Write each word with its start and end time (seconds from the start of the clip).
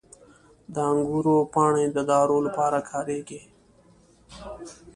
•د 0.73 0.75
انګورو 0.91 1.35
پاڼې 1.53 1.85
د 1.95 1.97
دارو 2.11 2.37
لپاره 2.47 2.77
کارېږي. 2.89 3.41